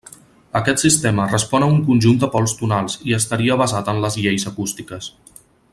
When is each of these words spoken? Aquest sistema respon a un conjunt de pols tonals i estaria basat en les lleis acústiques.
Aquest 0.59 0.79
sistema 0.83 1.27
respon 1.33 1.65
a 1.65 1.67
un 1.73 1.77
conjunt 1.89 2.17
de 2.23 2.31
pols 2.37 2.57
tonals 2.63 2.97
i 3.11 3.15
estaria 3.21 3.59
basat 3.63 3.93
en 3.95 4.01
les 4.07 4.19
lleis 4.25 4.47
acústiques. 4.53 5.13